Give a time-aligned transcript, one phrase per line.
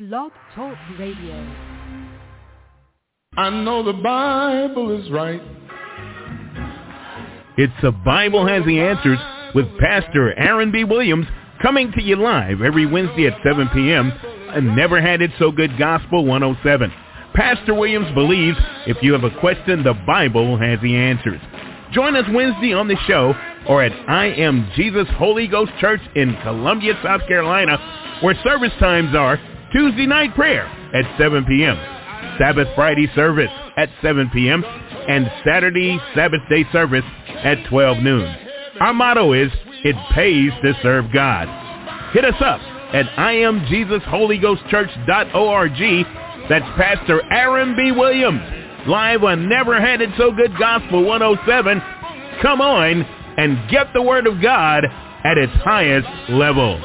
[0.00, 1.54] Blog Talk Radio.
[3.36, 5.40] I know the Bible is right.
[7.56, 9.20] It's The Bible Has the Answers
[9.54, 10.82] with Pastor Aaron B.
[10.82, 11.28] Williams
[11.62, 14.12] coming to you live every Wednesday at 7 p.m.
[14.52, 16.92] and Never Had It So Good Gospel 107.
[17.36, 18.58] Pastor Williams believes
[18.88, 21.40] if you have a question, the Bible has the answers.
[21.92, 23.32] Join us Wednesday on the show
[23.68, 29.14] or at I Am Jesus Holy Ghost Church in Columbia, South Carolina, where service times
[29.14, 29.38] are
[29.74, 31.76] Tuesday night prayer at 7 p.m.,
[32.38, 34.62] Sabbath Friday service at 7 p.m.,
[35.08, 37.02] and Saturday Sabbath day service
[37.42, 38.32] at 12 noon.
[38.80, 39.50] Our motto is,
[39.82, 41.48] it pays to serve God.
[42.12, 42.60] Hit us up
[42.94, 46.06] at IamJesusHolyGhostChurch.org.
[46.48, 47.90] That's Pastor Aaron B.
[47.90, 48.42] Williams,
[48.86, 51.82] live on Never Had It So Good Gospel 107.
[52.42, 53.02] Come on
[53.36, 54.84] and get the Word of God
[55.24, 56.80] at its highest level.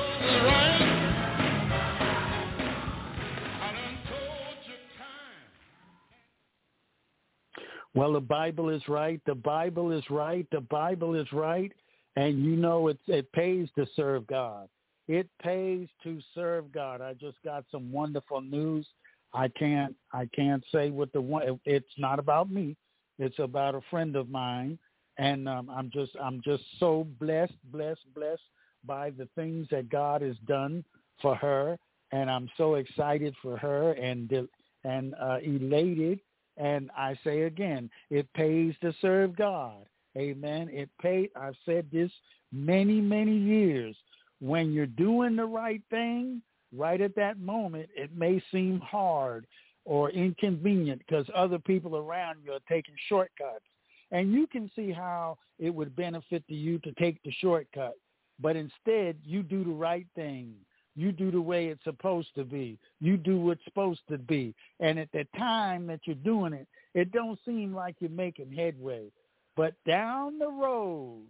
[8.00, 9.20] Well, the Bible is right.
[9.26, 10.48] The Bible is right.
[10.54, 11.70] The Bible is right.
[12.16, 14.70] And you know it, it pays to serve God.
[15.10, 17.02] It pays to serve God.
[17.02, 18.88] I just got some wonderful news.
[19.34, 21.60] I can't I can't say what the one.
[21.66, 22.78] It's not about me.
[23.18, 24.80] It's about a friend of mine,
[25.18, 28.42] and um, I'm just I'm just so blessed, blessed, blessed
[28.86, 30.86] by the things that God has done
[31.22, 31.78] for her,
[32.14, 34.48] and I'm so excited for her and
[34.86, 36.22] and uh, elated
[36.60, 39.86] and I say again, it pays to serve God.
[40.18, 40.70] Amen.
[40.72, 41.30] It pays.
[41.36, 42.12] I've said this
[42.52, 43.96] many, many years.
[44.42, 46.42] When you're doing the right thing,
[46.76, 49.48] right at that moment, it may seem hard
[49.86, 53.66] or inconvenient because other people around you are taking shortcuts.
[54.12, 57.94] And you can see how it would benefit to you to take the shortcut.
[58.42, 60.54] But instead, you do the right thing.
[60.96, 62.78] You do the way it's supposed to be.
[63.00, 64.54] You do what's supposed to be.
[64.80, 69.12] And at the time that you're doing it, it don't seem like you're making headway.
[69.56, 71.24] But down the road,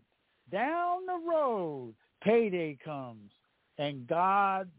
[0.51, 1.93] down the road,
[2.23, 3.31] payday comes
[3.77, 4.69] and God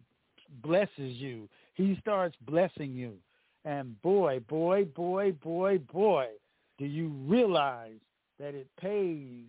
[0.62, 1.48] blesses you.
[1.74, 3.14] He starts blessing you.
[3.64, 6.26] And boy, boy, boy, boy, boy,
[6.78, 8.00] do you realize
[8.38, 9.44] that it pays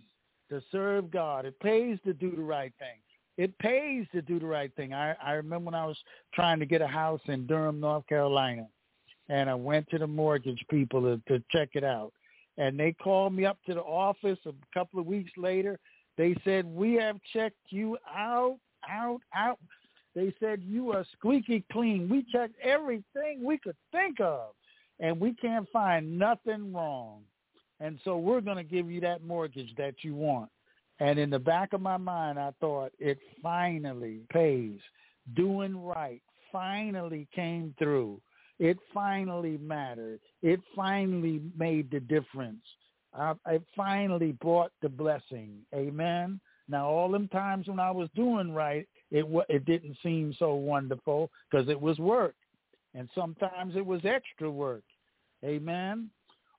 [0.52, 1.46] to serve God.
[1.46, 3.00] It pays to do the right thing
[3.38, 4.94] it pays to do the right thing.
[4.94, 5.98] I, I remember when I was
[6.34, 8.68] trying to get a house in Durham, North Carolina,
[9.30, 12.12] and I went to the mortgage people to, to check it out.
[12.58, 15.80] And they called me up to the office a couple of weeks later.
[16.18, 18.58] They said, we have checked you out,
[18.90, 19.60] out, out.
[20.14, 22.10] They said, you are squeaky clean.
[22.10, 24.50] We checked everything we could think of,
[25.00, 27.22] and we can't find nothing wrong.
[27.80, 30.50] And so we're going to give you that mortgage that you want.
[31.02, 34.80] And in the back of my mind, I thought it finally pays.
[35.36, 38.22] Doing right finally came through.
[38.60, 40.20] It finally mattered.
[40.44, 42.62] It finally made the difference.
[43.16, 45.58] I, it finally brought the blessing.
[45.74, 46.40] Amen.
[46.70, 51.32] Now, all them times when I was doing right, it it didn't seem so wonderful
[51.50, 52.36] because it was work,
[52.94, 54.84] and sometimes it was extra work.
[55.44, 56.12] Amen.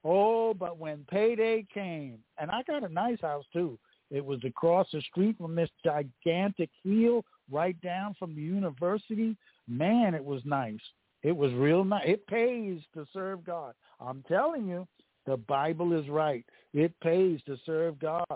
[0.05, 3.79] Oh, but when payday came, and I got a nice house too.
[4.13, 9.37] It was across the street from this gigantic hill, right down from the university.
[9.67, 10.81] Man, it was nice.
[11.23, 12.05] It was real nice.
[12.07, 13.73] It pays to serve God.
[14.01, 14.87] I'm telling you,
[15.25, 16.45] the Bible is right.
[16.75, 18.27] It pays to serve God.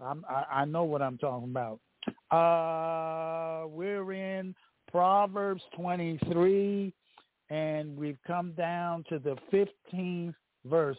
[0.00, 1.80] I'm, I, I know what I'm talking about.
[2.30, 4.54] Uh, we're in
[4.88, 6.92] Proverbs 23,
[7.50, 10.98] and we've come down to the 15th verse.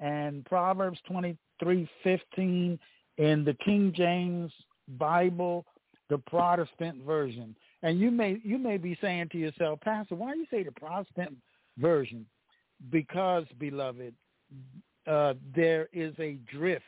[0.00, 2.78] And Proverbs 23, 15
[3.18, 4.52] in the King James
[4.98, 5.64] Bible,
[6.08, 7.54] the Protestant version.
[7.82, 10.72] And you may you may be saying to yourself, Pastor, why do you say the
[10.72, 11.36] Protestant
[11.78, 12.26] version?
[12.90, 14.14] Because, beloved,
[15.06, 16.84] uh, there is a drift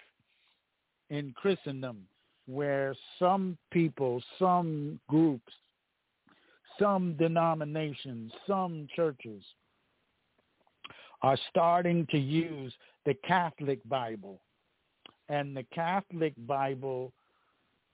[1.11, 2.07] in Christendom
[2.47, 5.53] where some people, some groups,
[6.79, 9.43] some denominations, some churches
[11.23, 12.73] are starting to use
[13.07, 14.41] the Catholic Bible
[15.29, 17.13] and the Catholic Bible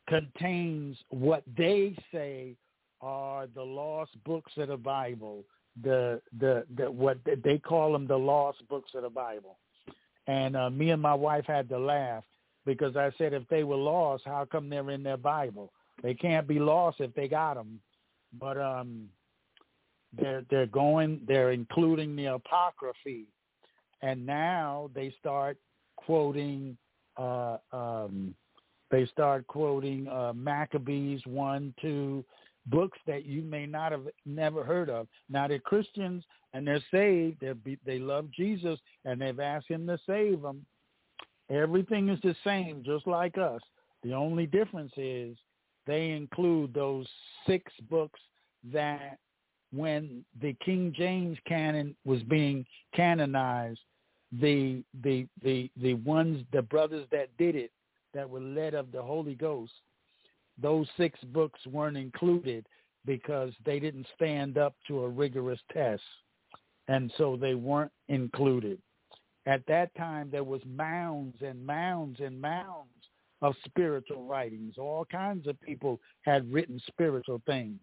[0.08, 2.56] contains what they say
[3.00, 5.44] are the lost books of the Bible,
[5.82, 9.58] the the, the what they call them the lost books of the Bible.
[10.26, 12.24] And uh, me and my wife had to laugh
[12.66, 15.72] because I said if they were lost, how come they're in their Bible?
[16.02, 17.80] They can't be lost if they got them.
[18.38, 19.08] But um,
[20.18, 23.26] they're they're going, they're including the apocryphy,
[24.02, 25.56] and now they start
[25.96, 26.76] quoting
[27.20, 28.34] uh, um,
[28.90, 32.24] they start quoting uh, Maccabees 1, 2,
[32.66, 35.06] books that you may not have never heard of.
[35.28, 37.40] Now they're Christians and they're saved.
[37.40, 40.64] They they love Jesus and they've asked Him to save them.
[41.50, 43.60] Everything is the same, just like us.
[44.02, 45.36] The only difference is
[45.86, 47.06] they include those
[47.46, 48.20] six books
[48.72, 49.18] that
[49.72, 52.64] when the King James canon was being
[52.94, 53.80] canonized,
[54.32, 57.72] the the the the ones the brothers that did it
[58.14, 59.72] that were led of the Holy Ghost,
[60.60, 62.66] those six books weren't included
[63.06, 66.02] because they didn't stand up to a rigorous test,
[66.88, 68.78] and so they weren't included.
[69.46, 72.90] At that time, there was mounds and mounds and mounds
[73.42, 74.74] of spiritual writings.
[74.76, 77.80] All kinds of people had written spiritual things,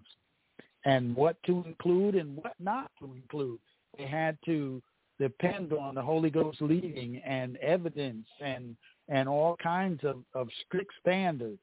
[0.86, 3.60] and what to include and what not to include.
[3.98, 4.82] They had to
[5.20, 8.76] depend on the Holy Ghost leading and evidence and
[9.10, 11.62] and all kinds of, of strict standards.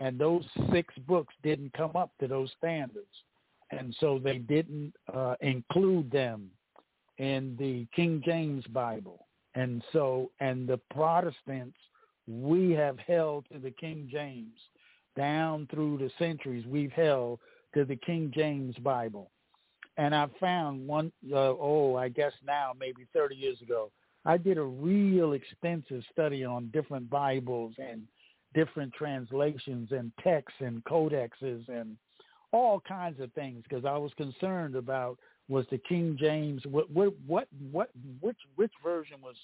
[0.00, 3.06] And those six books didn't come up to those standards.
[3.70, 6.50] And so they didn't uh, include them
[7.16, 9.26] in the King James Bible.
[9.54, 11.78] And so, and the Protestants,
[12.26, 14.58] we have held to the King James.
[15.16, 17.40] Down through the centuries, we've held
[17.74, 19.30] to the King James Bible.
[19.98, 23.90] And I found one, uh, oh, I guess now, maybe 30 years ago,
[24.24, 28.02] I did a real extensive study on different Bibles and
[28.54, 31.96] different translations and texts and codexes and
[32.52, 35.18] all kinds of things because I was concerned about
[35.48, 37.90] was the King James what what what what
[38.20, 39.36] which which version was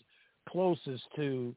[0.48, 1.54] closest to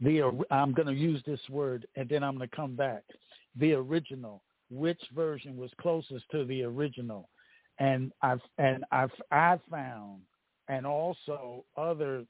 [0.00, 3.04] the I'm going to use this word and then I'm going to come back
[3.56, 7.28] the original which version was closest to the original
[7.78, 10.22] and I've and I've I found
[10.68, 12.24] and also other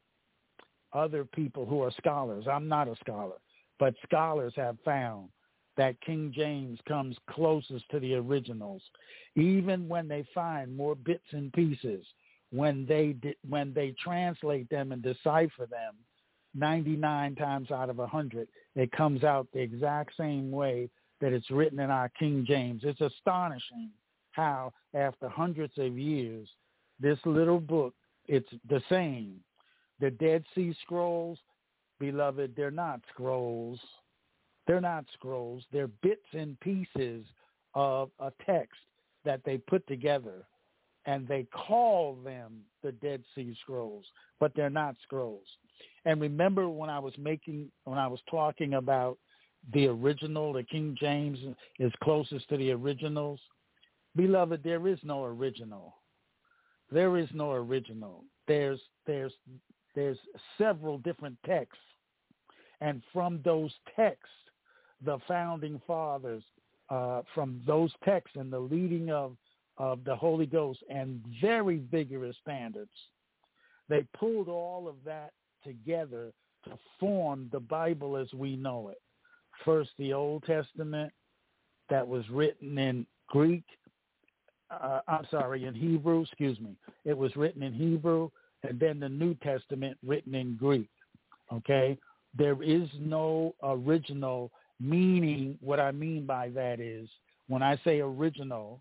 [0.93, 2.46] other people who are scholars.
[2.50, 3.37] I'm not a scholar,
[3.79, 5.29] but scholars have found
[5.76, 8.82] that King James comes closest to the originals,
[9.37, 12.05] even when they find more bits and pieces.
[12.50, 13.14] When they
[13.49, 15.94] when they translate them and decipher them,
[16.55, 20.88] 99 times out of 100, it comes out the exact same way
[21.20, 22.82] that it's written in our King James.
[22.85, 23.91] It's astonishing
[24.32, 26.49] how, after hundreds of years,
[27.00, 27.94] this little book
[28.29, 29.41] it's the same.
[30.00, 31.38] The Dead Sea Scrolls,
[31.99, 33.81] beloved, they're not scrolls.
[34.67, 35.65] They're not scrolls.
[35.73, 37.25] They're bits and pieces
[37.75, 38.79] of a text
[39.25, 40.44] that they put together
[41.06, 44.05] and they call them the Dead Sea Scrolls,
[44.38, 45.47] but they're not scrolls.
[46.05, 49.17] And remember when I was making, when I was talking about
[49.73, 51.38] the original, the King James
[51.79, 53.41] is closest to the originals.
[54.17, 55.97] Beloved, there is no original.
[56.91, 58.25] There is no original.
[58.47, 59.32] There's there's
[59.94, 60.19] there's
[60.56, 61.82] several different texts,
[62.81, 64.25] and from those texts,
[65.05, 66.43] the founding fathers,
[66.88, 69.37] uh, from those texts and the leading of
[69.76, 72.91] of the Holy Ghost and very vigorous standards,
[73.88, 75.32] they pulled all of that
[75.62, 76.32] together
[76.65, 79.00] to form the Bible as we know it.
[79.64, 81.12] First, the Old Testament
[81.90, 83.64] that was written in Greek
[84.70, 86.76] uh, I'm sorry, in Hebrew, excuse me.
[87.05, 88.31] It was written in Hebrew
[88.62, 90.88] and then the New Testament written in Greek.
[91.52, 91.99] Okay?
[92.37, 94.50] There is no original
[94.81, 95.58] meaning.
[95.60, 97.08] What I mean by that is
[97.49, 98.81] when I say original,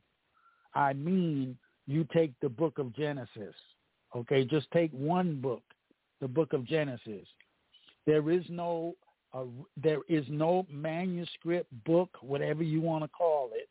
[0.76, 3.56] I mean you take the book of Genesis.
[4.16, 4.44] Okay?
[4.44, 5.64] Just take one book,
[6.22, 7.28] the book of Genesis.
[8.06, 8.96] There is no
[9.82, 13.70] there is no manuscript book, whatever you want to call it,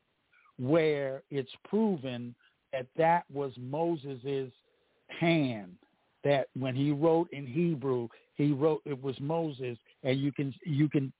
[0.58, 2.34] where it's proven
[2.72, 4.52] that that was Moses's
[5.08, 5.76] hand.
[6.24, 10.88] That when he wrote in Hebrew, he wrote it was Moses, and you can you
[10.88, 11.12] can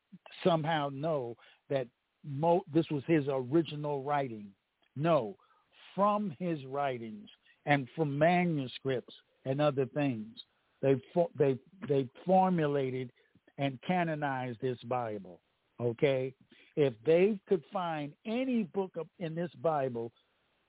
[0.42, 1.36] somehow know
[1.70, 1.86] that
[2.28, 4.46] Mo, this was his original writing.
[4.96, 5.36] No,
[5.94, 7.28] from his writings
[7.66, 10.36] and from manuscripts and other things,
[10.82, 10.96] they
[11.38, 11.56] they
[11.88, 13.12] they formulated
[13.58, 15.40] and canonize this Bible.
[15.80, 16.34] Okay,
[16.76, 20.12] if they could find any book in this Bible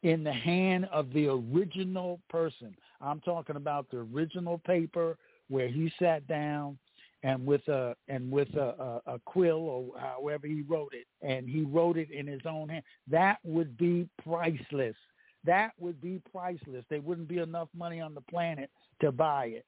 [0.03, 5.17] in the hand of the original person, I'm talking about the original paper
[5.50, 6.77] where he sat down
[7.24, 11.50] and with a and with a, a, a quill or however he wrote it, and
[11.50, 12.84] he wrote it in his own hand.
[13.10, 14.96] That would be priceless.
[15.44, 16.86] That would be priceless.
[16.89, 18.70] There wouldn't be enough money on the planet
[19.01, 19.65] to buy it.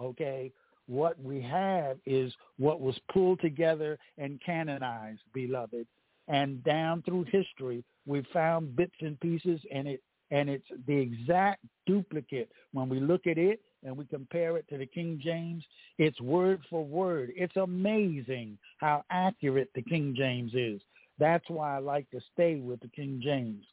[0.00, 0.52] Okay,
[0.88, 5.86] what we have is what was pulled together and canonized, beloved.
[6.28, 11.64] And down through history, we found bits and pieces, and it and it's the exact
[11.86, 12.50] duplicate.
[12.72, 15.62] When we look at it and we compare it to the King James,
[15.98, 17.32] it's word for word.
[17.36, 20.80] It's amazing how accurate the King James is.
[21.18, 23.64] That's why I like to stay with the King James.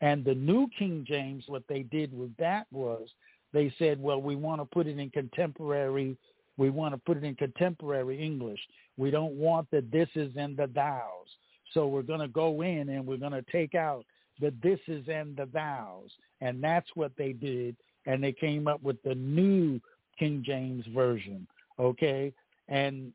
[0.00, 3.08] And the New King James, what they did with that was
[3.54, 6.16] they said, well, we want to put it in contemporary.
[6.56, 8.60] We want to put it in contemporary English.
[8.96, 11.28] We don't want the this is and the thous.
[11.72, 14.04] So we're going to go in and we're going to take out
[14.40, 16.10] the this is and the thous.
[16.40, 17.76] And that's what they did.
[18.06, 19.80] And they came up with the new
[20.18, 21.46] King James Version.
[21.78, 22.32] Okay.
[22.68, 23.12] And,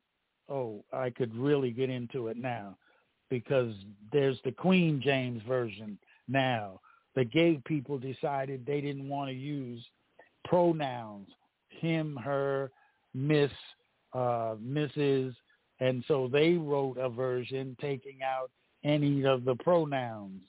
[0.48, 2.76] oh, I could really get into it now
[3.30, 3.72] because
[4.12, 6.80] there's the Queen James Version now.
[7.14, 9.84] The gay people decided they didn't want to use
[10.44, 11.28] pronouns,
[11.68, 12.70] him, her,
[13.14, 13.50] miss,
[14.12, 15.34] uh, Mrs.,
[15.80, 18.50] and so they wrote a version taking out
[18.84, 20.42] any of the pronouns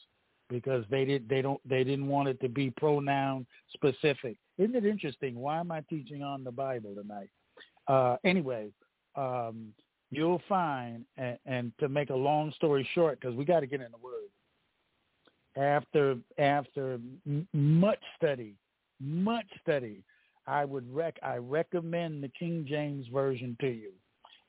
[0.50, 4.38] because they did they don't they didn't want it to be pronoun specific.
[4.58, 5.36] Isn't it interesting?
[5.36, 7.30] Why am I teaching on the Bible tonight?
[7.88, 8.70] Uh, anyway,
[9.15, 9.74] um,
[10.12, 13.82] you'll find, and, and, to make a long story short, because we got to get
[13.82, 14.30] in the Word.
[15.58, 17.00] After after
[17.53, 18.56] much study,
[19.00, 20.03] much study,
[20.48, 23.91] I would rec I recommend the King James version to you.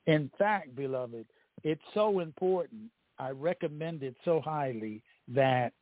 [0.07, 1.25] In fact, beloved,
[1.63, 2.83] it's so important.
[3.19, 5.73] I recommend it so highly that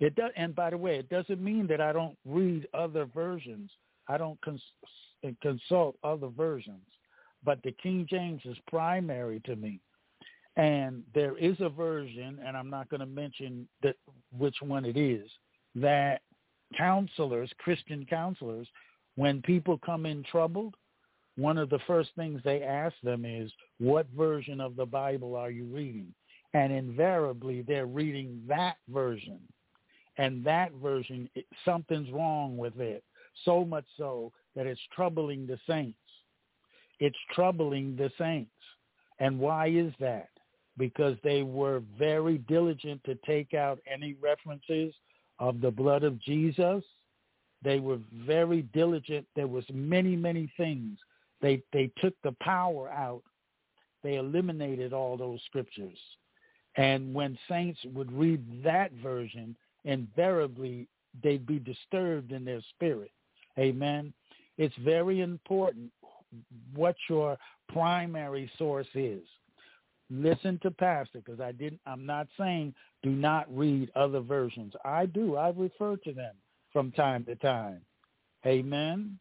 [0.00, 0.32] it does.
[0.36, 3.70] And by the way, it doesn't mean that I don't read other versions.
[4.08, 4.62] I don't cons-
[5.40, 6.86] consult other versions,
[7.44, 9.80] but the King James is primary to me.
[10.56, 13.96] And there is a version, and I'm not going to mention that
[14.36, 15.30] which one it is,
[15.76, 16.22] that
[16.76, 18.68] counselors, Christian counselors,
[19.16, 20.74] when people come in troubled,
[21.36, 25.50] one of the first things they ask them is, what version of the Bible are
[25.50, 26.12] you reading?
[26.54, 29.40] And invariably, they're reading that version.
[30.18, 31.30] And that version,
[31.64, 33.02] something's wrong with it.
[33.44, 35.96] So much so that it's troubling the saints.
[36.98, 38.50] It's troubling the saints.
[39.18, 40.28] And why is that?
[40.76, 44.92] Because they were very diligent to take out any references
[45.40, 46.84] of the blood of Jesus.
[47.62, 49.26] They were very diligent.
[49.34, 50.98] There was many, many things.
[51.42, 53.22] They they took the power out.
[54.02, 55.98] They eliminated all those scriptures.
[56.76, 60.86] And when saints would read that version, invariably
[61.22, 63.10] they'd be disturbed in their spirit.
[63.58, 64.12] Amen.
[64.56, 65.90] It's very important
[66.74, 67.36] what your
[67.68, 69.22] primary source is
[70.10, 74.74] listen to pastor because I didn't I'm not saying do not read other versions.
[74.84, 75.36] I do.
[75.36, 76.34] I refer to them
[76.72, 77.80] from time to time.
[78.46, 79.18] Amen.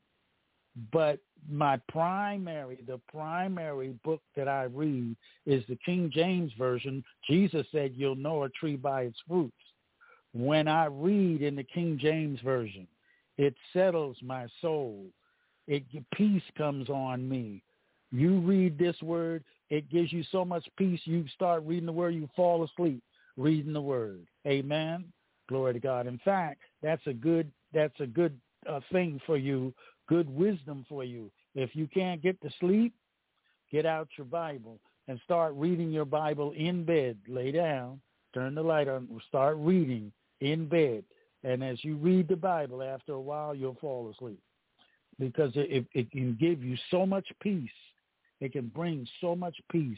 [0.92, 1.20] But
[1.50, 5.16] my primary the primary book that I read
[5.46, 7.04] is the King James version.
[7.30, 9.54] Jesus said you'll know a tree by its fruits.
[10.34, 12.88] When I read in the King James version,
[13.38, 15.06] it settles my soul.
[15.68, 17.64] It peace comes on me.
[18.12, 21.00] You read this word, it gives you so much peace.
[21.04, 23.04] You start reading the word, you fall asleep
[23.40, 24.28] reading the word.
[24.46, 25.06] Amen.
[25.48, 26.06] Glory to God.
[26.06, 29.74] In fact, that's a good that's a good uh, thing for you,
[30.08, 31.32] good wisdom for you.
[31.56, 32.94] If you can't get to sleep,
[33.72, 37.18] get out your Bible and start reading your Bible in bed.
[37.28, 38.02] Lay down,
[38.34, 40.12] turn the light on, start reading
[40.42, 41.04] in bed.
[41.44, 44.42] And as you read the Bible, after a while, you'll fall asleep
[45.20, 47.70] because it, it can give you so much peace
[48.40, 49.98] it can bring so much peace.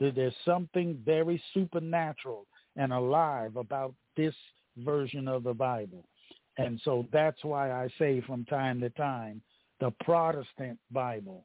[0.00, 4.34] That there's something very supernatural and alive about this
[4.78, 6.04] version of the Bible.
[6.58, 9.40] And so that's why I say from time to time
[9.80, 11.44] the Protestant Bible,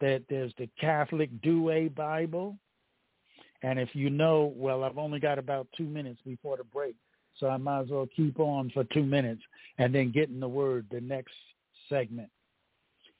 [0.00, 2.56] that there's the Catholic Douay Bible.
[3.62, 6.96] And if you know, well, I've only got about two minutes before the break,
[7.38, 9.42] so I might as well keep on for two minutes
[9.78, 11.34] and then get in the word the next
[11.88, 12.30] segment.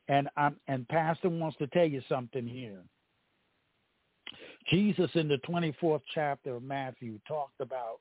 [0.08, 2.82] And I'm, and Pastor wants to tell you something here.
[4.70, 8.00] Jesus in the 24th chapter of Matthew talked about,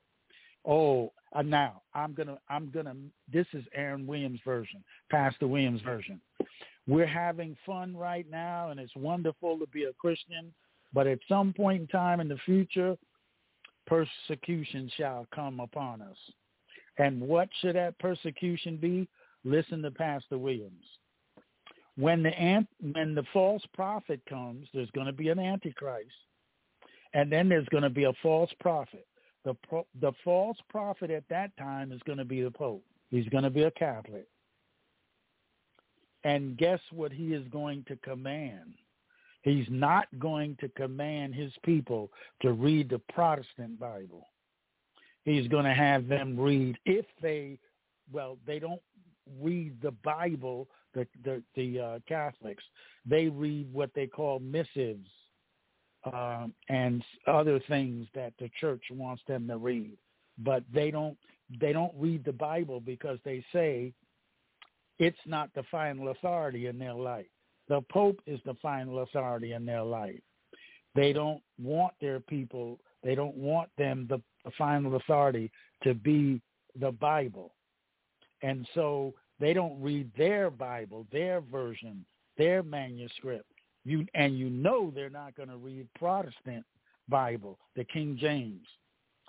[0.64, 2.94] oh, uh, now I'm gonna, I'm gonna.
[3.32, 6.20] This is Aaron Williams' version, Pastor Williams' version.
[6.88, 10.52] We're having fun right now, and it's wonderful to be a Christian.
[10.92, 12.96] But at some point in time in the future,
[13.86, 16.16] persecution shall come upon us.
[16.98, 19.08] And what should that persecution be?
[19.44, 20.84] Listen to Pastor Williams
[21.96, 26.10] when the ant, when the false prophet comes, there's going to be an antichrist,
[27.14, 29.06] and then there's going to be a false prophet.
[29.44, 32.84] The pro, the false prophet at that time is going to be the pope.
[33.10, 34.26] He's going to be a Catholic.
[36.24, 38.74] And guess what he is going to command?
[39.42, 42.10] He's not going to command his people
[42.42, 44.26] to read the Protestant Bible.
[45.24, 47.58] He's going to have them read if they
[48.12, 48.82] well, they don't
[49.40, 52.64] read the Bible the the, the uh, Catholics.
[53.14, 55.08] They read what they call missives.
[56.12, 59.96] um, and other things that the church wants them to read,
[60.38, 61.16] but they don't
[61.60, 63.92] they don't read the Bible because they say
[64.98, 67.26] it's not the final authority in their life.
[67.68, 70.20] The Pope is the final authority in their life.
[70.94, 75.50] They don't want their people, they don't want them, the, the final authority,
[75.82, 76.40] to be
[76.80, 77.52] the Bible.
[78.42, 82.04] And so they don't read their Bible, their version,
[82.38, 83.46] their manuscript.
[83.84, 86.64] You and you know they're not going to read Protestant
[87.08, 88.66] Bible, the King James.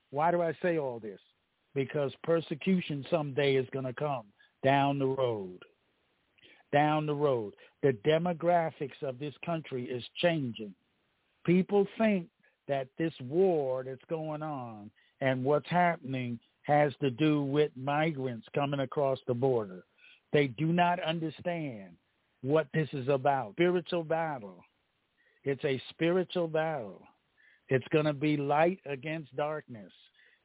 [0.09, 1.19] Why do I say all this?
[1.75, 4.25] Because persecution someday is going to come
[4.63, 5.59] down the road.
[6.73, 7.53] Down the road.
[7.83, 10.73] The demographics of this country is changing.
[11.45, 12.27] People think
[12.67, 14.89] that this war that's going on
[15.21, 19.83] and what's happening has to do with migrants coming across the border.
[20.37, 21.93] They do not understand
[22.43, 23.53] what this is about.
[23.53, 24.63] Spiritual battle.
[25.43, 27.01] It's a spiritual battle.
[27.69, 29.91] It's going to be light against darkness.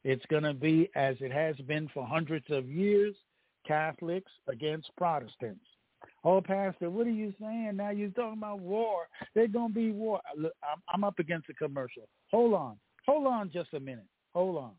[0.03, 3.15] It's going to be, as it has been for hundreds of years,
[3.67, 5.67] Catholics against Protestants.
[6.25, 7.73] Oh, Pastor, what are you saying?
[7.77, 9.09] Now you're talking about war.
[9.35, 10.23] There's going to be war.
[10.39, 10.55] Look,
[10.89, 12.09] I'm up against a commercial.
[12.31, 12.79] Hold on.
[13.07, 14.07] Hold on just a minute.
[14.33, 14.71] Hold on.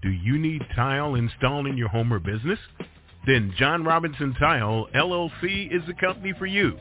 [0.11, 2.59] you need tile installed in your home or business?
[3.25, 6.77] Then John Robinson Tile LLC is the company for you.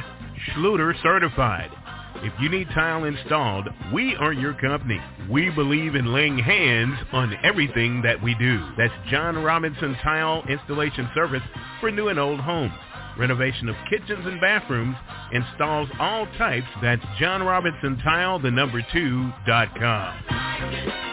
[0.53, 1.71] Schluter certified.
[2.17, 5.01] If you need tile installed, we are your company.
[5.31, 8.61] We believe in laying hands on everything that we do.
[8.77, 11.43] That's John Robinson Tile Installation Service
[11.81, 12.73] for new and old homes.
[13.19, 14.97] Renovation of kitchens and bathrooms
[15.33, 16.67] installs all types.
[16.83, 21.08] That's John Robinson Tile, the number two, dot com.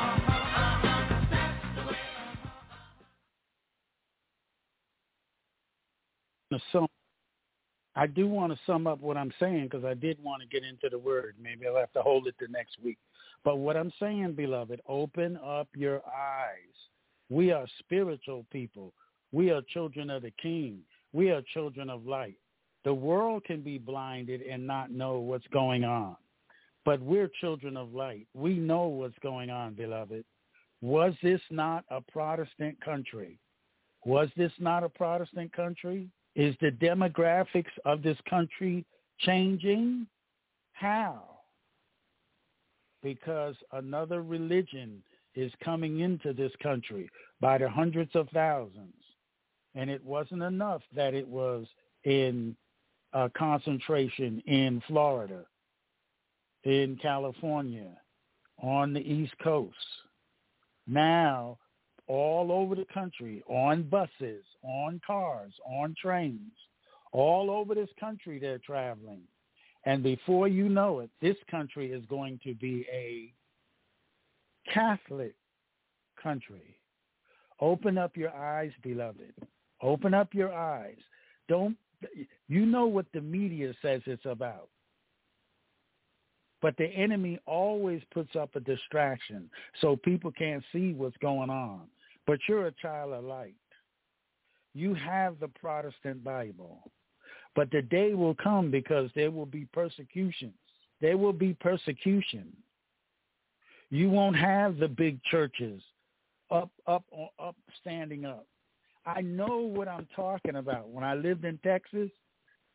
[6.71, 6.87] Sum.
[7.95, 10.67] I do want to sum up what I'm saying because I did want to get
[10.67, 11.35] into the word.
[11.41, 12.97] Maybe I'll have to hold it to next week.
[13.43, 16.75] But what I'm saying, beloved, open up your eyes.
[17.29, 18.93] We are spiritual people.
[19.31, 20.79] We are children of the King.
[21.13, 22.37] We are children of light.
[22.83, 26.17] The world can be blinded and not know what's going on.
[26.83, 28.27] But we're children of light.
[28.33, 30.23] We know what's going on, beloved.
[30.81, 33.39] Was this not a Protestant country?
[34.05, 36.09] Was this not a Protestant country?
[36.35, 38.85] Is the demographics of this country
[39.19, 40.05] changing?
[40.73, 41.23] How?
[43.01, 45.01] Because another religion
[45.35, 48.93] is coming into this country by the hundreds of thousands.
[49.75, 51.67] And it wasn't enough that it was
[52.03, 52.55] in
[53.13, 55.45] uh, concentration in Florida,
[56.63, 57.91] in California,
[58.61, 59.75] on the East Coast.
[60.87, 61.57] Now
[62.07, 66.51] all over the country on buses, on cars, on trains.
[67.11, 69.21] All over this country they're traveling.
[69.85, 73.31] And before you know it, this country is going to be a
[74.71, 75.35] Catholic
[76.21, 76.77] country.
[77.61, 79.33] Open up your eyes, beloved.
[79.81, 80.97] Open up your eyes.
[81.47, 81.77] Don't
[82.47, 84.67] you know what the media says it's about?
[86.61, 89.49] But the enemy always puts up a distraction
[89.81, 91.81] so people can't see what's going on.
[92.27, 93.55] But you're a child of light.
[94.73, 96.91] You have the Protestant Bible.
[97.55, 100.53] But the day will come because there will be persecutions.
[101.01, 102.51] There will be persecution.
[103.89, 105.81] You won't have the big churches
[106.51, 107.03] up, up,
[107.39, 108.45] up, standing up.
[109.05, 110.89] I know what I'm talking about.
[110.89, 112.09] When I lived in Texas,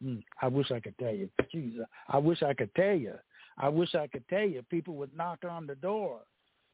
[0.03, 1.29] hmm, I wish I could tell you.
[1.53, 3.15] Jesus, I wish I could tell you.
[3.59, 4.63] I wish I could tell you.
[4.71, 6.21] People would knock on the door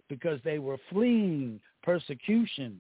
[0.09, 2.79] because they were fleeing persecution.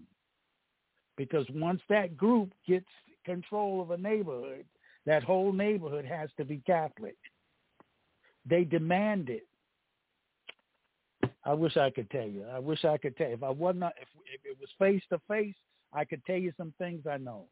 [1.16, 2.86] Because once that group gets
[3.24, 4.64] control of a neighborhood,
[5.06, 7.16] that whole neighborhood has to be Catholic.
[8.48, 9.46] They demand it.
[11.44, 12.44] I wish I could tell you.
[12.52, 13.34] I wish I could tell you.
[13.34, 15.54] If I wasn't, if, if it was face to face,
[15.92, 17.44] I could tell you some things I know.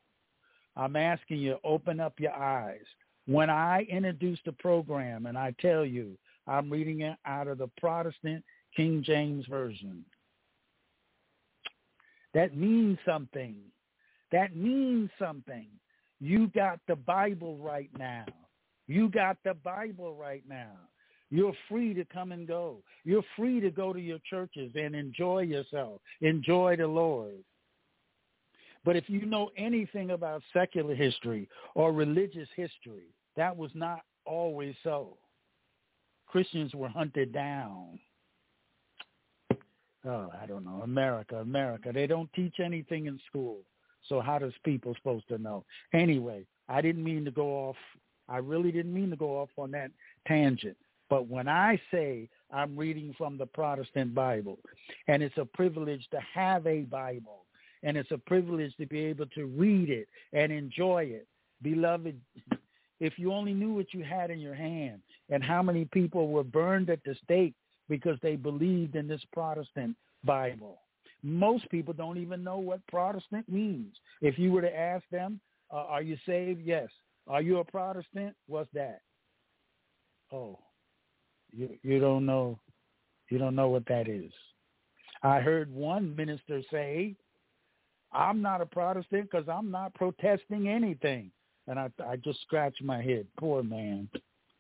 [0.77, 2.85] I'm asking you, open up your eyes.
[3.27, 7.69] When I introduce the program and I tell you I'm reading it out of the
[7.79, 8.45] Protestant
[8.77, 10.05] King James Version.
[12.35, 13.57] That means something.
[14.33, 15.69] That means something.
[16.21, 18.25] You got the Bible right now.
[18.87, 20.73] You got the Bible right now.
[21.31, 22.83] You're free to come and go.
[23.05, 26.01] You're free to go to your churches and enjoy yourself.
[26.21, 27.43] Enjoy the Lord.
[28.85, 34.75] But if you know anything about secular history or religious history, that was not always
[34.83, 35.17] so.
[36.27, 37.99] Christians were hunted down.
[40.07, 40.81] Oh, I don't know.
[40.83, 41.91] America, America.
[41.93, 43.59] They don't teach anything in school.
[44.09, 45.65] So how does people supposed to know?
[45.95, 47.77] Anyway, I didn't mean to go off.
[48.29, 49.91] I really didn't mean to go off on that
[50.27, 50.77] tangent.
[51.09, 54.59] But when I say I'm reading from the Protestant Bible,
[55.09, 57.45] and it's a privilege to have a Bible,
[57.83, 61.27] and it's a privilege to be able to read it and enjoy it,
[61.63, 62.19] beloved,
[63.01, 66.45] if you only knew what you had in your hand and how many people were
[66.45, 67.55] burned at the stake
[67.89, 70.79] because they believed in this Protestant Bible.
[71.23, 73.95] Most people don't even know what Protestant means.
[74.21, 75.41] If you were to ask them,
[75.73, 76.61] uh, are you saved?
[76.63, 76.89] Yes.
[77.27, 78.35] Are you a Protestant?
[78.47, 79.01] What's that?
[80.33, 80.59] Oh,
[81.53, 82.59] you you don't know
[83.31, 84.33] you don't know what that is.
[85.23, 87.15] I heard one minister say,
[88.13, 91.31] "I'm not a Protestant because I'm not protesting anything."
[91.67, 93.27] And I I just scratched my head.
[93.39, 94.09] Poor man.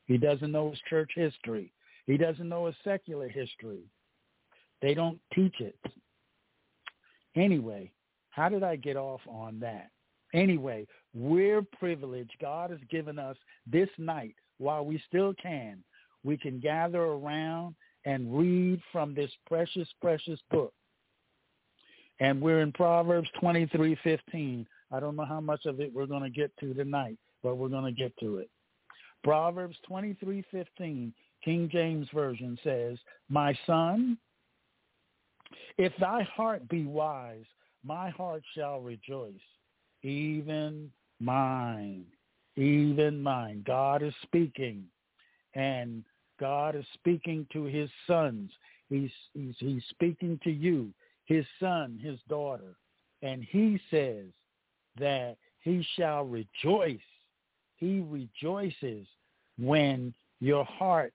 [0.06, 1.72] He doesn't know his church history.
[2.06, 3.84] He doesn't know his secular history.
[4.82, 5.78] They don't teach it.
[7.36, 7.90] Anyway,
[8.30, 9.90] how did I get off on that?
[10.34, 12.32] Anyway, we're privileged.
[12.40, 13.36] God has given us
[13.66, 15.82] this night while we still can.
[16.24, 20.72] We can gather around and read from this precious, precious book.
[22.20, 24.66] And we're in Proverbs 23:15.
[24.90, 27.68] I don't know how much of it we're going to get to tonight, but we're
[27.68, 28.50] going to get to it.
[29.22, 31.12] Proverbs 23:15,
[31.44, 34.18] King James Version says, "My son,
[35.76, 37.44] if thy heart be wise,
[37.82, 39.34] my heart shall rejoice,
[40.02, 42.06] even mine,
[42.56, 44.84] even mine." God is speaking,
[45.54, 46.04] and
[46.40, 48.50] God is speaking to his sons.
[48.88, 50.92] He's, he's, he's speaking to you,
[51.24, 52.76] his son, his daughter.
[53.22, 54.26] And he says
[54.98, 56.98] that he shall rejoice.
[57.76, 59.06] He rejoices
[59.58, 61.12] when your heart,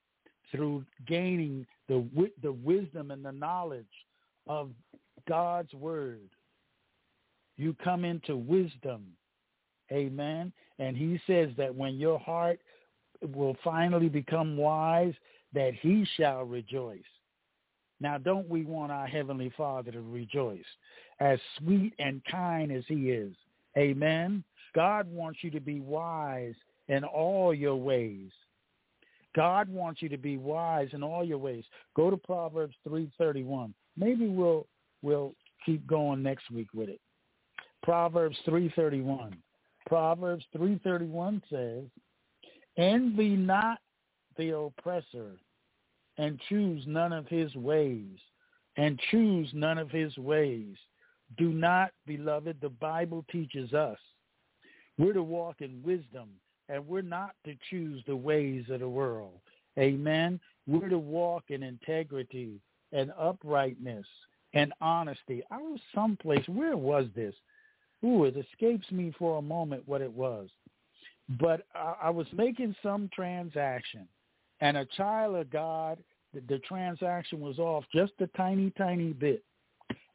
[0.51, 2.07] through gaining the,
[2.41, 3.85] the wisdom and the knowledge
[4.47, 4.71] of
[5.27, 6.29] God's word,
[7.57, 9.05] you come into wisdom.
[9.91, 10.51] Amen.
[10.77, 12.59] And he says that when your heart
[13.33, 15.13] will finally become wise,
[15.53, 17.01] that he shall rejoice.
[17.99, 20.63] Now, don't we want our Heavenly Father to rejoice?
[21.19, 23.33] As sweet and kind as he is.
[23.77, 24.43] Amen.
[24.73, 26.55] God wants you to be wise
[26.87, 28.31] in all your ways.
[29.35, 31.63] God wants you to be wise in all your ways.
[31.95, 33.73] Go to Proverbs 3:31.
[33.95, 34.67] Maybe we'll
[35.01, 36.99] we'll keep going next week with it.
[37.83, 39.35] Proverbs 3:31.
[39.87, 41.85] Proverbs 3:31 says,
[42.77, 43.79] Envy not
[44.37, 45.37] the oppressor,
[46.17, 48.17] and choose none of his ways,
[48.77, 50.75] and choose none of his ways.
[51.37, 53.99] Do not, beloved, the Bible teaches us.
[54.97, 56.29] We're to walk in wisdom,
[56.69, 59.39] and we're not to choose the ways of the world.
[59.77, 60.39] Amen.
[60.67, 64.05] We're to walk in integrity and uprightness
[64.53, 65.43] and honesty.
[65.51, 67.33] I was someplace, where was this?
[68.05, 70.49] Ooh, it escapes me for a moment what it was
[71.37, 74.07] but I, I was making some transaction,
[74.61, 75.99] and a child of God,
[76.33, 79.43] the, the transaction was off just a tiny, tiny bit.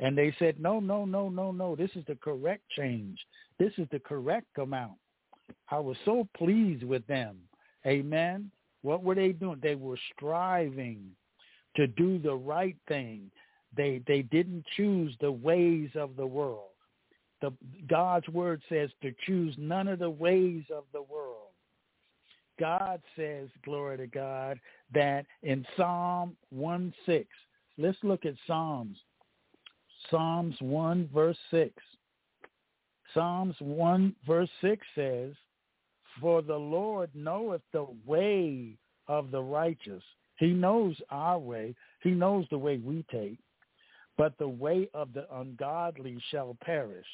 [0.00, 1.76] And they said, no, no, no, no, no.
[1.76, 3.18] This is the correct change.
[3.58, 4.94] This is the correct amount.
[5.70, 7.36] I was so pleased with them.
[7.86, 8.50] Amen.
[8.82, 9.58] What were they doing?
[9.62, 11.10] They were striving
[11.76, 13.30] to do the right thing.
[13.76, 16.70] They they didn't choose the ways of the world
[17.44, 17.52] the
[17.88, 21.50] God's word says to choose none of the ways of the world.
[22.58, 24.58] God says, glory to God,
[24.94, 27.26] that in Psalm 1 6,
[27.76, 28.96] let's look at Psalms.
[30.10, 31.70] Psalms 1 verse 6.
[33.14, 35.32] Psalms 1 verse 6 says,
[36.20, 38.76] For the Lord knoweth the way
[39.08, 40.02] of the righteous.
[40.38, 41.74] He knows our way.
[42.02, 43.38] He knows the way we take.
[44.18, 47.06] But the way of the ungodly shall perish.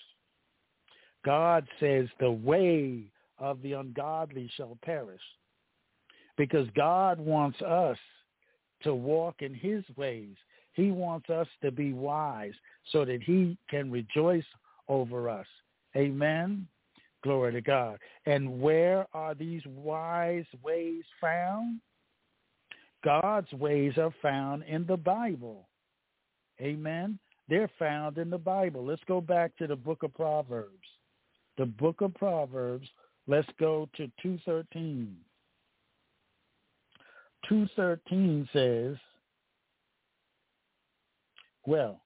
[1.24, 3.04] God says the way
[3.38, 5.20] of the ungodly shall perish
[6.36, 7.98] because God wants us
[8.82, 10.36] to walk in his ways.
[10.72, 12.54] He wants us to be wise
[12.92, 14.44] so that he can rejoice
[14.88, 15.46] over us.
[15.96, 16.66] Amen.
[17.22, 17.98] Glory to God.
[18.26, 21.80] And where are these wise ways found?
[23.04, 25.68] God's ways are found in the Bible.
[26.60, 27.18] Amen.
[27.48, 28.84] They're found in the Bible.
[28.84, 30.86] Let's go back to the book of Proverbs
[31.60, 32.88] the book of Proverbs.
[33.28, 35.14] Let's go to 213.
[37.48, 38.96] 213 says,
[41.66, 42.00] well,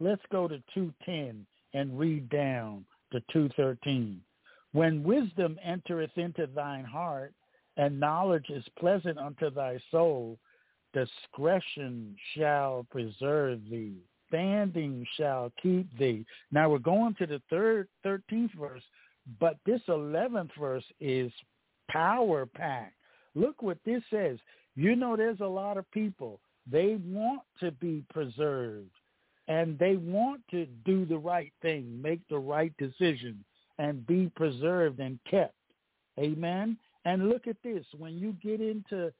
[0.00, 4.20] let's go to 210 and read down to 213.
[4.72, 7.32] When wisdom entereth into thine heart,
[7.76, 10.38] and knowledge is pleasant unto thy soul,
[10.92, 13.96] discretion shall preserve thee.
[14.28, 16.24] Standing shall keep thee.
[16.52, 18.82] Now we're going to the third, 13th verse,
[19.40, 21.32] but this 11th verse is
[21.88, 22.94] power packed.
[23.34, 24.38] Look what this says.
[24.76, 26.40] You know there's a lot of people.
[26.70, 28.90] They want to be preserved
[29.50, 33.44] and they want to do the right thing, make the right decision
[33.78, 35.54] and be preserved and kept.
[36.20, 36.78] Amen.
[37.04, 37.84] And look at this.
[37.98, 39.12] When you get into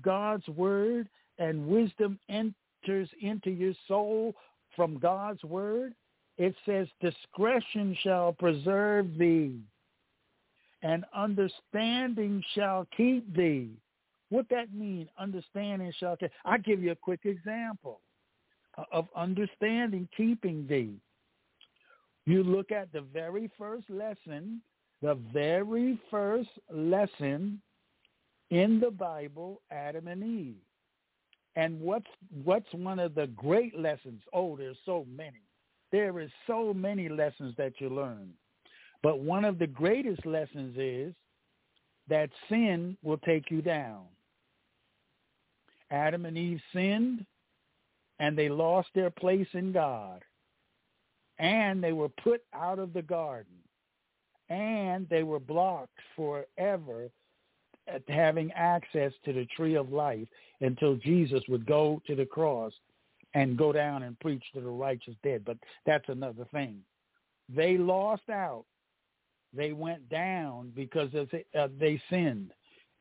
[0.00, 4.34] God's word and wisdom enters into your soul
[4.74, 5.92] from God's word,
[6.38, 9.58] it says discretion shall preserve thee
[10.82, 13.72] and understanding shall keep thee.
[14.30, 15.10] What that mean?
[15.18, 16.30] Understanding shall keep.
[16.46, 18.00] I'll give you a quick example
[18.92, 20.94] of understanding keeping thee.
[22.26, 24.60] You look at the very first lesson,
[25.02, 27.60] the very first lesson
[28.50, 30.56] in the Bible, Adam and Eve.
[31.54, 32.06] And what's
[32.44, 34.20] what's one of the great lessons?
[34.32, 35.40] Oh, there's so many.
[35.90, 38.32] There is so many lessons that you learn.
[39.02, 41.14] But one of the greatest lessons is
[42.08, 44.04] that sin will take you down.
[45.90, 47.24] Adam and Eve sinned
[48.18, 50.22] and they lost their place in God.
[51.38, 53.52] And they were put out of the garden.
[54.48, 57.10] And they were blocked forever
[57.88, 60.26] at having access to the tree of life
[60.60, 62.72] until Jesus would go to the cross
[63.34, 65.44] and go down and preach to the righteous dead.
[65.44, 66.80] But that's another thing.
[67.48, 68.64] They lost out
[69.56, 72.52] they went down because uh, they sinned.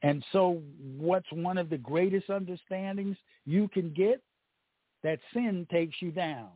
[0.01, 0.61] And so
[0.97, 4.21] what's one of the greatest understandings you can get?
[5.05, 6.49] That sin takes you down.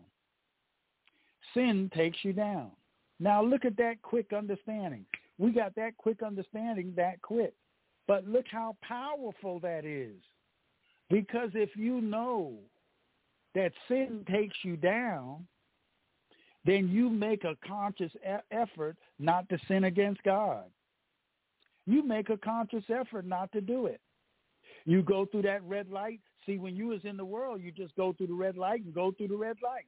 [1.54, 2.72] Sin takes you down.
[3.20, 5.06] Now look at that quick understanding.
[5.38, 7.54] We got that quick understanding that quick.
[8.08, 10.16] But look how powerful that is.
[11.12, 12.56] Because if you know
[13.54, 15.46] that sin takes you down,
[16.66, 18.12] then you make a conscious
[18.50, 20.64] effort not to sin against God.
[21.86, 24.02] You make a conscious effort not to do it.
[24.86, 26.22] You go through that red light.
[26.46, 28.94] See, when you was in the world, you just go through the red light and
[28.94, 29.86] go through the red light.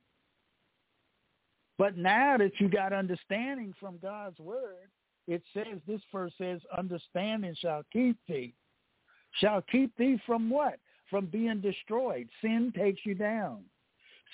[1.77, 4.89] But now that you got understanding from God's word,
[5.27, 8.53] it says, this verse says, understanding shall keep thee.
[9.39, 10.77] Shall keep thee from what?
[11.09, 12.27] From being destroyed.
[12.41, 13.63] Sin takes you down.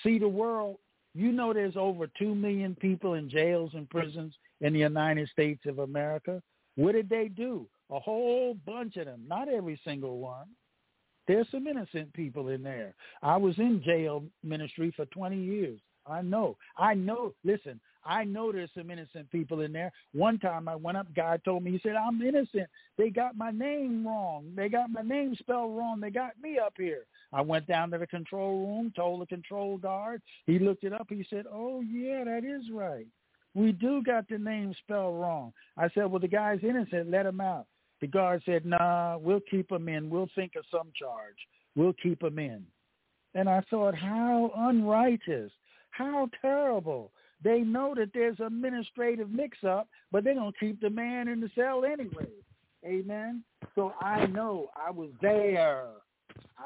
[0.02, 0.78] See, the world
[1.14, 5.62] you know there's over 2 million people in jails and prisons in the United States
[5.66, 6.42] of America.
[6.76, 7.66] What did they do?
[7.90, 10.46] A whole bunch of them, not every single one.
[11.28, 12.94] There's some innocent people in there.
[13.22, 15.78] I was in jail ministry for 20 years.
[16.06, 16.56] I know.
[16.78, 17.34] I know.
[17.44, 19.92] Listen, I know there's some innocent people in there.
[20.14, 22.66] One time I went up, guy told me, he said, I'm innocent.
[22.96, 24.50] They got my name wrong.
[24.56, 26.00] They got my name spelled wrong.
[26.00, 27.04] They got me up here.
[27.32, 30.22] I went down to the control room, told the control guard.
[30.46, 31.08] He looked it up.
[31.10, 33.06] He said, oh, yeah, that is right.
[33.54, 35.52] We do got the name spelled wrong.
[35.76, 37.10] I said, well, the guy's innocent.
[37.10, 37.66] Let him out.
[38.00, 40.08] The guard said, nah, we'll keep him in.
[40.10, 41.36] We'll think of some charge.
[41.74, 42.64] We'll keep him in.
[43.34, 45.52] And I thought, how unrighteous.
[45.90, 47.10] How terrible.
[47.42, 51.50] They know that there's administrative mix-up, but they're going to keep the man in the
[51.54, 52.28] cell anyway.
[52.84, 53.42] Amen.
[53.74, 55.86] So I know I was there.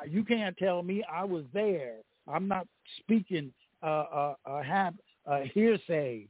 [0.08, 1.96] You can't tell me I was there.
[2.28, 2.66] I'm not
[2.98, 4.94] speaking uh, uh, uh, have,
[5.26, 6.26] uh, hearsay.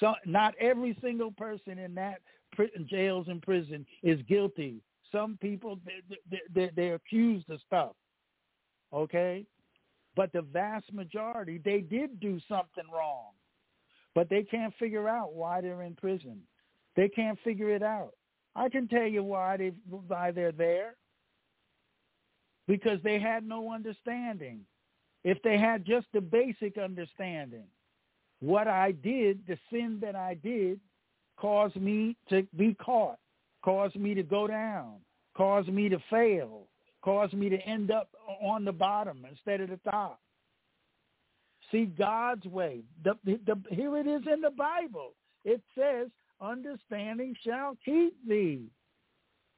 [0.00, 2.20] So not every single person in that
[2.86, 4.82] jails and prison is guilty.
[5.10, 7.92] Some people they, they, they're accused of stuff.
[8.92, 9.46] Okay,
[10.16, 13.32] but the vast majority they did do something wrong,
[14.14, 16.40] but they can't figure out why they're in prison.
[16.96, 18.12] They can't figure it out.
[18.54, 20.96] I can tell you why they why they're there
[22.68, 24.60] because they had no understanding.
[25.24, 27.66] If they had just the basic understanding,
[28.40, 30.80] what I did, the sin that I did,
[31.42, 33.18] caused me to be caught,
[33.64, 34.94] caused me to go down,
[35.36, 36.68] caused me to fail,
[37.02, 38.08] caused me to end up
[38.40, 40.20] on the bottom instead of the top.
[41.72, 42.82] See God's way.
[43.02, 45.14] The, the, here it is in the Bible.
[45.44, 46.08] It says,
[46.40, 48.66] understanding shall keep thee.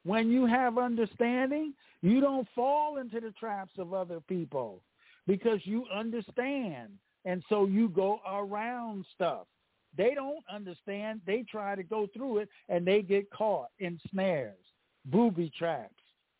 [0.05, 4.81] When you have understanding, you don't fall into the traps of other people
[5.27, 6.92] because you understand.
[7.27, 9.47] And so you go around stuff.
[9.96, 11.20] They don't understand.
[11.26, 14.59] They try to go through it and they get caught in snares,
[15.07, 15.94] booby traps,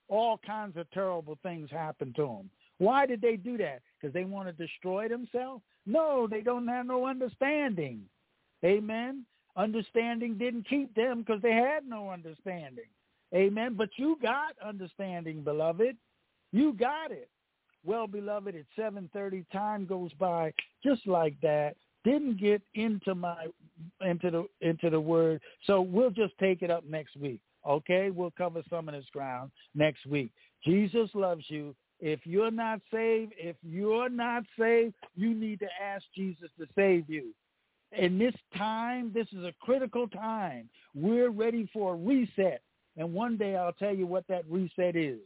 [0.09, 2.51] all kinds of terrible things happen to them.
[2.79, 3.83] Why did they do that?
[4.01, 5.63] Because they want to destroy themselves?
[5.87, 8.03] No, they don't have no understanding.
[8.65, 9.25] Amen.
[9.57, 12.89] Understanding didn't keep them because they had no understanding.
[13.35, 13.75] Amen.
[13.75, 15.97] But you got understanding, beloved.
[16.53, 17.29] You got it.
[17.85, 21.77] Well, beloved, at 7:30, time goes by just like that.
[22.05, 23.47] Didn't get into my
[24.05, 27.41] into the into the word, so we'll just take it up next week.
[27.67, 30.31] Okay, we'll cover some of this ground next week.
[30.65, 31.75] Jesus loves you.
[32.01, 37.09] If you're not saved, if you're not saved, you need to ask Jesus to save
[37.09, 37.33] you.
[37.97, 40.69] In this time, this is a critical time.
[40.95, 42.61] We're ready for a reset.
[42.97, 45.21] And one day I'll tell you what that reset is.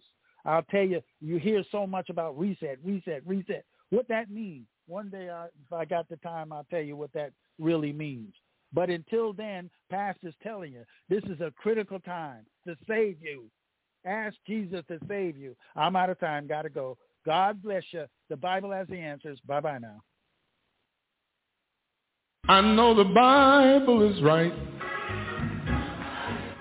[0.44, 3.64] I'll tell you, you hear so much about reset, reset, reset.
[3.90, 4.66] What that means.
[4.88, 8.34] One day, I, if I got the time, I'll tell you what that really means.
[8.72, 13.44] But until then, Pastor's telling you, this is a critical time to save you.
[14.06, 15.54] Ask Jesus to save you.
[15.76, 16.46] I'm out of time.
[16.46, 16.96] Got to go.
[17.26, 18.06] God bless you.
[18.30, 19.38] The Bible has the answers.
[19.46, 20.00] Bye-bye now.
[22.48, 24.52] I know the Bible is right.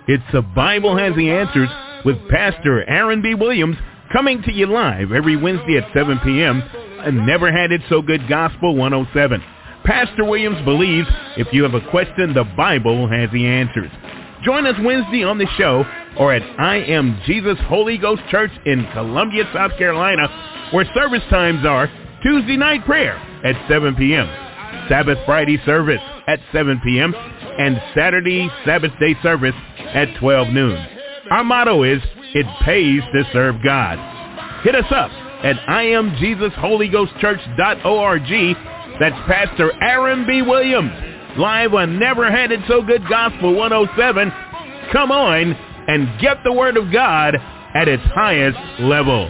[0.10, 1.70] It's The Bible Has the Answers
[2.04, 3.36] with Pastor Aaron B.
[3.36, 3.78] Williams
[4.12, 6.63] coming to you live every Wednesday at 7 p.m.
[7.05, 9.43] Never Had It So Good Gospel 107.
[9.86, 11.07] Pastor Williams believes
[11.38, 13.91] if you have a question, the Bible has the answers.
[14.43, 15.86] Join us Wednesday on the show
[16.19, 20.27] or at I Am Jesus Holy Ghost Church in Columbia, South Carolina,
[20.73, 21.89] where service times are
[22.23, 24.27] Tuesday night prayer at 7 p.m.,
[24.89, 27.13] Sabbath Friday service at 7 p.m.,
[27.57, 30.86] and Saturday Sabbath day service at 12 noon.
[31.31, 32.01] Our motto is,
[32.33, 33.97] it pays to serve God.
[34.63, 35.12] Hit us up
[35.43, 38.58] at IamJesusHolyGhostChurch.org.
[39.00, 40.41] That's Pastor Aaron B.
[40.41, 40.91] Williams,
[41.38, 44.32] live on Never Had It So Good Gospel 107.
[44.91, 45.54] Come on
[45.88, 47.36] and get the Word of God
[47.76, 49.30] at its highest level.